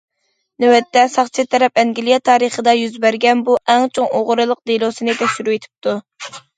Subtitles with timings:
[0.61, 6.01] نۆۋەتتە، ساقچى تەرەپ ئەنگلىيە تارىخىدا يۈز بەرگەن بۇ ئەڭ چوڭ ئوغرىلىق دېلوسىنى تەكشۈرۈۋېتىپتۇ.